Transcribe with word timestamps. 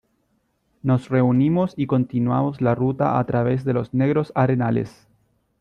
nos 0.81 1.09
reunimos 1.09 1.73
y 1.77 1.85
continuamos 1.85 2.59
la 2.59 2.73
ruta 2.73 3.19
a 3.19 3.23
través 3.27 3.63
de 3.63 3.73
los 3.73 3.93
negros 3.93 4.31
arenales. 4.33 5.07